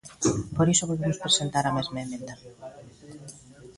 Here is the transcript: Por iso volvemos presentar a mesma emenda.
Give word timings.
Por 0.55 0.67
iso 0.73 0.89
volvemos 0.91 1.21
presentar 1.23 1.63
a 1.65 1.75
mesma 1.77 2.03
emenda. 2.05 2.33